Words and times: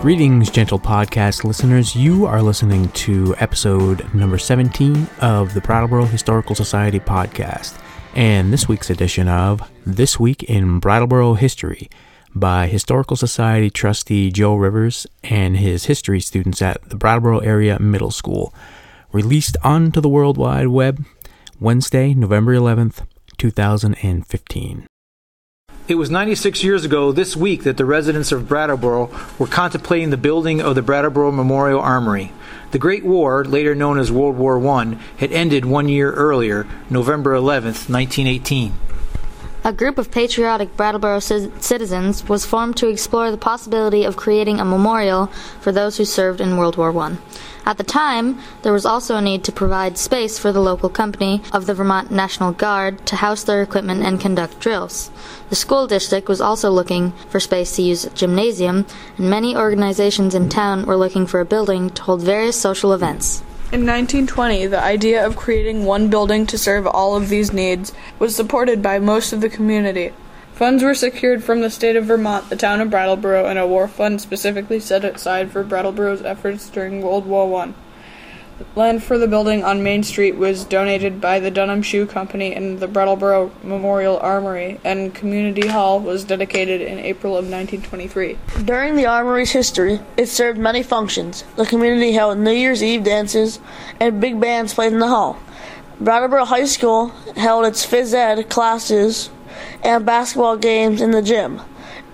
Greetings, 0.00 0.48
gentle 0.48 0.78
podcast 0.78 1.42
listeners. 1.42 1.96
You 1.96 2.24
are 2.24 2.40
listening 2.40 2.88
to 2.90 3.34
episode 3.38 4.14
number 4.14 4.38
17 4.38 5.08
of 5.20 5.54
the 5.54 5.60
Brattleboro 5.60 6.04
Historical 6.04 6.54
Society 6.54 7.00
podcast, 7.00 7.76
and 8.14 8.52
this 8.52 8.68
week's 8.68 8.90
edition 8.90 9.26
of 9.26 9.60
This 9.84 10.18
Week 10.18 10.44
in 10.44 10.78
Brattleboro 10.78 11.34
History 11.34 11.90
by 12.32 12.68
Historical 12.68 13.16
Society 13.16 13.70
trustee 13.70 14.30
Joe 14.30 14.54
Rivers 14.54 15.04
and 15.24 15.56
his 15.56 15.86
history 15.86 16.20
students 16.20 16.62
at 16.62 16.88
the 16.88 16.96
Brattleboro 16.96 17.40
Area 17.40 17.78
Middle 17.80 18.12
School. 18.12 18.54
Released 19.10 19.56
onto 19.64 20.00
the 20.00 20.08
World 20.08 20.38
Wide 20.38 20.68
Web 20.68 21.04
Wednesday, 21.58 22.14
November 22.14 22.54
11th, 22.54 23.04
2015. 23.36 24.86
It 25.88 25.96
was 25.96 26.10
96 26.10 26.62
years 26.62 26.84
ago 26.84 27.12
this 27.12 27.34
week 27.34 27.62
that 27.62 27.78
the 27.78 27.86
residents 27.86 28.30
of 28.30 28.46
Brattleboro 28.46 29.10
were 29.38 29.46
contemplating 29.46 30.10
the 30.10 30.18
building 30.18 30.60
of 30.60 30.74
the 30.74 30.82
Brattleboro 30.82 31.32
Memorial 31.32 31.80
Armory. 31.80 32.30
The 32.72 32.78
Great 32.78 33.06
War, 33.06 33.42
later 33.42 33.74
known 33.74 33.98
as 33.98 34.12
World 34.12 34.36
War 34.36 34.62
I, 34.68 34.98
had 35.16 35.32
ended 35.32 35.64
one 35.64 35.88
year 35.88 36.12
earlier, 36.12 36.66
November 36.90 37.32
11, 37.32 37.68
1918. 37.68 38.74
A 39.68 39.72
group 39.74 39.98
of 39.98 40.10
patriotic 40.10 40.74
Brattleboro 40.78 41.18
citizens 41.18 42.26
was 42.26 42.46
formed 42.46 42.78
to 42.78 42.88
explore 42.88 43.30
the 43.30 43.36
possibility 43.36 44.02
of 44.02 44.16
creating 44.16 44.58
a 44.58 44.64
memorial 44.64 45.26
for 45.60 45.72
those 45.72 45.98
who 45.98 46.06
served 46.06 46.40
in 46.40 46.56
World 46.56 46.78
War 46.78 46.96
I. 46.96 47.18
At 47.66 47.76
the 47.76 47.84
time, 47.84 48.38
there 48.62 48.72
was 48.72 48.86
also 48.86 49.16
a 49.16 49.20
need 49.20 49.44
to 49.44 49.52
provide 49.52 49.98
space 49.98 50.38
for 50.38 50.52
the 50.52 50.62
local 50.62 50.88
company 50.88 51.42
of 51.52 51.66
the 51.66 51.74
Vermont 51.74 52.10
National 52.10 52.52
Guard 52.52 53.04
to 53.08 53.16
house 53.16 53.44
their 53.44 53.60
equipment 53.60 54.06
and 54.06 54.18
conduct 54.18 54.58
drills. 54.58 55.10
The 55.50 55.54
school 55.54 55.86
district 55.86 56.28
was 56.28 56.40
also 56.40 56.70
looking 56.70 57.12
for 57.28 57.38
space 57.38 57.76
to 57.76 57.82
use 57.82 58.06
a 58.06 58.10
gymnasium, 58.14 58.86
and 59.18 59.28
many 59.28 59.54
organizations 59.54 60.34
in 60.34 60.48
town 60.48 60.86
were 60.86 60.96
looking 60.96 61.26
for 61.26 61.40
a 61.40 61.44
building 61.44 61.90
to 61.90 62.02
hold 62.04 62.22
various 62.22 62.56
social 62.58 62.94
events. 62.94 63.42
In 63.70 63.80
1920, 63.84 64.66
the 64.68 64.82
idea 64.82 65.26
of 65.26 65.36
creating 65.36 65.84
one 65.84 66.08
building 66.08 66.46
to 66.46 66.56
serve 66.56 66.86
all 66.86 67.14
of 67.14 67.28
these 67.28 67.52
needs 67.52 67.92
was 68.18 68.34
supported 68.34 68.80
by 68.80 68.98
most 68.98 69.30
of 69.34 69.42
the 69.42 69.50
community. 69.50 70.14
Funds 70.54 70.82
were 70.82 70.94
secured 70.94 71.44
from 71.44 71.60
the 71.60 71.68
state 71.68 71.94
of 71.94 72.06
Vermont, 72.06 72.48
the 72.48 72.56
town 72.56 72.80
of 72.80 72.88
Brattleboro, 72.88 73.44
and 73.44 73.58
a 73.58 73.66
war 73.66 73.86
fund 73.86 74.22
specifically 74.22 74.80
set 74.80 75.04
aside 75.04 75.50
for 75.50 75.62
Brattleboro's 75.62 76.22
efforts 76.22 76.70
during 76.70 77.02
World 77.02 77.26
War 77.26 77.62
I. 77.62 77.74
Land 78.74 79.04
for 79.04 79.18
the 79.18 79.28
building 79.28 79.62
on 79.62 79.82
Main 79.84 80.02
Street 80.02 80.36
was 80.36 80.64
donated 80.64 81.20
by 81.20 81.38
the 81.38 81.50
Dunham 81.50 81.80
Shoe 81.80 82.06
Company 82.06 82.54
and 82.54 82.80
the 82.80 82.88
Brattleboro 82.88 83.52
Memorial 83.62 84.18
Armory, 84.18 84.80
and 84.84 85.14
Community 85.14 85.68
Hall 85.68 86.00
was 86.00 86.24
dedicated 86.24 86.80
in 86.80 86.98
April 86.98 87.34
of 87.34 87.44
1923. 87.44 88.36
During 88.64 88.96
the 88.96 89.06
Armory's 89.06 89.52
history, 89.52 90.00
it 90.16 90.26
served 90.26 90.58
many 90.58 90.82
functions. 90.82 91.44
The 91.54 91.66
community 91.66 92.12
held 92.12 92.38
New 92.38 92.50
Year's 92.50 92.82
Eve 92.82 93.04
dances, 93.04 93.60
and 94.00 94.20
big 94.20 94.40
bands 94.40 94.74
played 94.74 94.92
in 94.92 94.98
the 94.98 95.08
hall. 95.08 95.38
Brattleboro 96.00 96.44
High 96.44 96.64
School 96.64 97.08
held 97.36 97.64
its 97.64 97.86
phys 97.86 98.12
ed 98.12 98.48
classes 98.48 99.30
and 99.84 100.04
basketball 100.04 100.56
games 100.56 101.00
in 101.00 101.12
the 101.12 101.22
gym, 101.22 101.60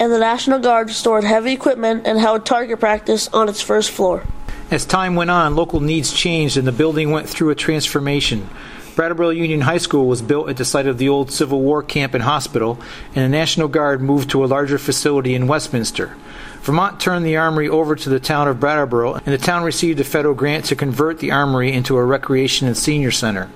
and 0.00 0.12
the 0.12 0.18
National 0.18 0.58
Guard 0.58 0.90
stored 0.90 1.24
heavy 1.24 1.52
equipment 1.52 2.06
and 2.06 2.18
held 2.18 2.44
target 2.44 2.80
practice 2.80 3.28
on 3.28 3.48
its 3.48 3.60
first 3.60 3.90
floor. 3.90 4.24
As 4.70 4.86
time 4.86 5.14
went 5.14 5.30
on, 5.30 5.54
local 5.54 5.80
needs 5.80 6.12
changed 6.12 6.56
and 6.56 6.66
the 6.66 6.72
building 6.72 7.10
went 7.10 7.28
through 7.28 7.50
a 7.50 7.54
transformation. 7.54 8.48
Brattleboro 8.94 9.30
Union 9.30 9.62
High 9.62 9.78
School 9.78 10.06
was 10.06 10.20
built 10.20 10.50
at 10.50 10.58
the 10.58 10.64
site 10.66 10.86
of 10.86 10.98
the 10.98 11.08
old 11.08 11.30
Civil 11.30 11.60
War 11.62 11.82
camp 11.82 12.12
and 12.12 12.24
hospital, 12.24 12.78
and 13.14 13.24
the 13.24 13.28
National 13.28 13.68
Guard 13.68 14.02
moved 14.02 14.30
to 14.30 14.44
a 14.44 14.46
larger 14.46 14.78
facility 14.78 15.34
in 15.34 15.46
Westminster. 15.46 16.14
Vermont 16.60 17.00
turned 17.00 17.24
the 17.24 17.36
armory 17.36 17.68
over 17.68 17.96
to 17.96 18.08
the 18.08 18.20
town 18.20 18.48
of 18.48 18.60
Brattleboro, 18.60 19.14
and 19.14 19.24
the 19.24 19.38
town 19.38 19.64
received 19.64 19.98
a 19.98 20.04
federal 20.04 20.34
grant 20.34 20.66
to 20.66 20.76
convert 20.76 21.18
the 21.20 21.32
armory 21.32 21.72
into 21.72 21.96
a 21.96 22.04
recreation 22.04 22.66
and 22.66 22.76
senior 22.76 23.10
center. 23.10 23.50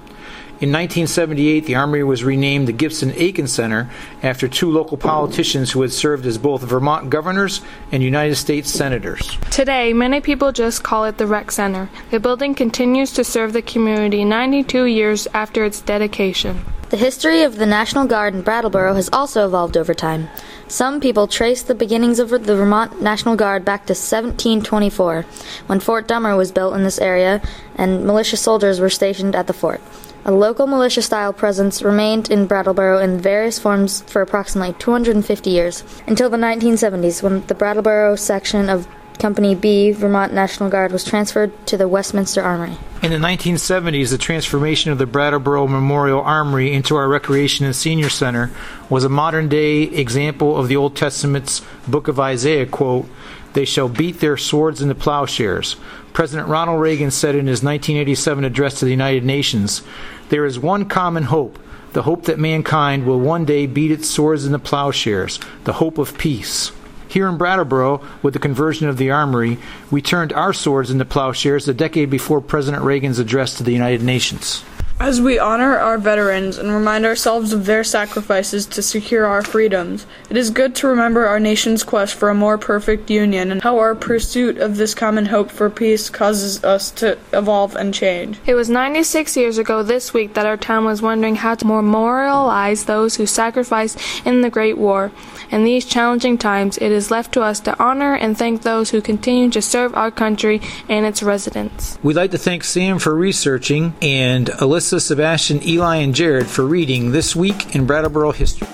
In 0.59 0.73
1978, 0.73 1.67
the 1.67 1.75
Armory 1.75 2.03
was 2.03 2.25
renamed 2.25 2.67
the 2.67 2.73
Gibson 2.73 3.13
Aiken 3.15 3.47
Center 3.47 3.91
after 4.23 4.49
two 4.49 4.71
local 4.71 4.97
politicians 4.97 5.71
who 5.71 5.83
had 5.83 5.93
served 5.93 6.25
as 6.25 6.39
both 6.39 6.63
Vermont 6.63 7.11
governors 7.11 7.61
and 7.93 8.03
United 8.03 8.37
States 8.37 8.71
senators. 8.71 9.37
Today, 9.51 9.93
many 9.93 10.23
people 10.23 10.53
just 10.53 10.83
call 10.83 11.05
it 11.05 11.19
the 11.19 11.27
Rec 11.27 11.51
Center. 11.51 11.91
The 12.11 12.21
building 12.21 12.55
continues 12.55 13.13
to 13.13 13.23
serve 13.23 13.53
the 13.53 13.61
community 13.61 14.25
92 14.25 14.87
years 14.87 15.29
after 15.35 15.63
its 15.63 15.83
dedication. 15.83 16.65
The 16.89 16.97
history 16.97 17.43
of 17.43 17.57
the 17.57 17.67
National 17.67 18.07
Guard 18.07 18.33
in 18.33 18.41
Brattleboro 18.41 18.95
has 18.95 19.11
also 19.13 19.45
evolved 19.45 19.77
over 19.77 19.93
time. 19.93 20.31
Some 20.69 21.01
people 21.01 21.27
trace 21.27 21.63
the 21.63 21.75
beginnings 21.75 22.19
of 22.19 22.31
the 22.31 22.39
Vermont 22.39 23.03
National 23.03 23.37
Guard 23.37 23.63
back 23.63 23.81
to 23.87 23.91
1724, 23.91 25.27
when 25.67 25.81
Fort 25.81 26.09
Dummer 26.09 26.35
was 26.35 26.51
built 26.51 26.75
in 26.75 26.83
this 26.83 26.99
area 26.99 27.43
and 27.75 28.07
militia 28.07 28.39
soldiers 28.39 28.81
were 28.81 28.89
stationed 28.89 29.37
at 29.37 29.49
the 29.49 29.53
fort. 29.53 29.83
A 30.29 30.33
local 30.33 30.67
militia 30.67 31.03
style 31.03 31.33
presence 31.33 31.83
remained 31.83 32.33
in 32.33 32.47
Brattleboro 32.47 32.99
in 32.99 33.21
various 33.21 33.61
forms 33.61 34.03
for 34.09 34.23
approximately 34.23 34.75
250 34.81 35.51
years, 35.51 35.85
until 36.09 36.29
the 36.29 36.37
1970s 36.37 37.23
when 37.23 37.47
the 37.47 37.55
Brattleboro 37.55 38.17
section 38.17 38.69
of 38.69 38.89
Company 39.21 39.55
B, 39.55 39.93
Vermont 39.93 40.33
National 40.33 40.69
Guard, 40.69 40.91
was 40.91 41.05
transferred 41.05 41.53
to 41.69 41.77
the 41.77 41.87
Westminster 41.87 42.43
Armory. 42.43 42.77
In 43.05 43.13
the 43.13 43.19
1970s, 43.19 44.11
the 44.11 44.19
transformation 44.19 44.91
of 44.91 44.99
the 44.99 45.07
Brattleboro 45.07 45.69
Memorial 45.69 46.23
Armory 46.23 46.73
into 46.73 46.97
our 46.97 47.09
Recreation 47.09 47.65
and 47.65 47.77
Senior 47.77 48.09
Center 48.09 48.51
was 48.91 49.05
a 49.05 49.09
modern 49.09 49.49
day 49.49 49.83
example 49.83 50.57
of 50.57 50.67
the 50.67 50.75
Old 50.75 50.97
Testament's 50.97 51.63
Book 51.87 52.09
of 52.09 52.19
Isaiah 52.19 52.67
quote, 52.67 53.07
They 53.57 53.65
shall 53.65 53.89
beat 53.89 54.21
their 54.21 54.37
swords 54.37 54.83
into 54.83 54.95
plowshares. 54.95 55.77
President 56.13 56.49
Ronald 56.49 56.79
Reagan 56.79 57.11
said 57.11 57.35
in 57.35 57.47
his 57.47 57.63
1987 57.63 58.45
address 58.45 58.79
to 58.79 58.85
the 58.85 58.91
United 58.91 59.25
Nations, 59.25 59.83
There 60.29 60.45
is 60.45 60.59
one 60.59 60.85
common 60.85 61.23
hope, 61.23 61.59
the 61.95 62.03
hope 62.03 62.25
that 62.25 62.39
mankind 62.39 63.07
will 63.07 63.19
one 63.19 63.47
day 63.47 63.65
beat 63.65 63.91
its 63.91 64.11
swords 64.11 64.45
into 64.45 64.59
plowshares, 64.59 65.41
the 65.65 65.73
hope 65.73 65.97
of 65.97 66.19
peace. 66.19 66.71
Here 67.09 67.27
in 67.29 67.39
Brattleboro, 67.39 68.03
with 68.23 68.35
the 68.35 68.41
conversion 68.41 68.89
of 68.89 68.99
the 68.99 69.11
armory, 69.11 69.57
we 69.91 70.03
turned 70.03 70.35
our 70.35 70.53
swords 70.53 70.91
into 70.91 71.07
plowshares 71.07 71.67
a 71.67 71.73
decade 71.73 72.11
before 72.11 72.43
President 72.43 72.85
Reagan's 72.85 73.19
address 73.19 73.57
to 73.57 73.63
the 73.63 73.73
United 73.73 74.03
Nations. 74.03 74.67
As 74.99 75.21
we 75.21 75.39
honor 75.39 75.77
our 75.77 75.99
veterans 75.99 76.57
and 76.57 76.73
remind 76.73 77.05
ourselves 77.05 77.53
of 77.53 77.67
their 77.67 77.85
sacrifices 77.85 78.65
to 78.67 78.81
secure 78.81 79.27
our 79.27 79.43
freedoms, 79.43 80.07
it 80.31 80.39
is 80.39 80.49
good 80.49 80.75
to 80.77 80.89
remember 80.89 81.27
our 81.27 81.39
nation's 81.39 81.85
quest 81.85 82.15
for 82.15 82.31
a 82.31 82.35
more 82.35 82.57
perfect 82.57 83.11
union 83.11 83.53
and 83.53 83.61
how 83.61 83.79
our 83.79 83.95
pursuit 83.95 84.57
of 84.57 84.79
this 84.79 84.95
common 84.95 85.27
hope 85.27 85.51
for 85.51 85.69
peace 85.69 86.09
causes 86.09 86.65
us 86.65 86.91
to 86.93 87.19
evolve 87.35 87.77
and 87.77 87.93
change. 87.93 88.39
It 88.47 88.55
was 88.55 88.71
96 88.71 89.37
years 89.37 89.59
ago 89.59 89.83
this 89.83 90.15
week 90.15 90.33
that 90.33 90.47
our 90.47 90.57
town 90.57 90.87
was 90.87 91.03
wondering 91.03 91.37
how 91.37 91.57
to 91.57 91.67
memorialize 91.67 92.87
those 92.87 93.17
who 93.17 93.27
sacrificed 93.27 94.01
in 94.25 94.41
the 94.41 94.51
Great 94.51 94.79
War. 94.79 95.13
In 95.51 95.65
these 95.65 95.85
challenging 95.85 96.39
times, 96.39 96.79
it 96.79 96.91
is 96.91 97.11
left 97.11 97.33
to 97.35 97.43
us 97.43 97.61
to 97.61 97.79
honor 97.81 98.15
and 98.15 98.37
thank 98.37 98.63
those 98.63 98.91
who 98.91 99.03
continue 99.03 99.51
to 99.51 99.61
serve 99.61 99.95
our 99.95 100.11
country 100.11 100.63
and 100.89 101.05
its 101.05 101.23
residents. 101.23 101.99
We'd 102.03 102.17
like 102.17 102.31
to 102.31 102.39
thank 102.39 102.65
Sam 102.65 102.99
for 102.99 103.15
researching 103.15 103.95
and 104.01 104.49
Alyssa, 104.49 104.86
Sebastian, 104.87 105.67
Eli, 105.67 105.97
and 105.97 106.15
Jared 106.15 106.47
for 106.47 106.65
reading 106.65 107.11
This 107.11 107.35
Week 107.35 107.75
in 107.75 107.87
Brattleboro 107.87 108.31
History. 108.31 108.69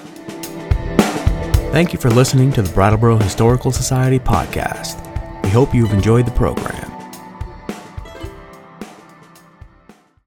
Thank 1.73 1.95
you 1.95 1.99
for 1.99 2.11
listening 2.11 2.53
to 2.53 2.61
the 2.63 2.73
Brattleboro 2.75 3.17
Historical 3.17 3.73
Society 3.73 4.19
podcast. 4.19 5.03
We 5.43 5.49
hope 5.49 5.75
you've 5.75 5.93
enjoyed 5.93 6.27
the 6.27 6.33
program. 6.33 6.92